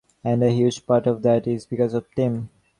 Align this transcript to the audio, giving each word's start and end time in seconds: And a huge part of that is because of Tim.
And 0.23 0.43
a 0.43 0.49
huge 0.49 0.87
part 0.87 1.05
of 1.05 1.21
that 1.21 1.45
is 1.45 1.67
because 1.67 1.93
of 1.93 2.07
Tim. 2.15 2.49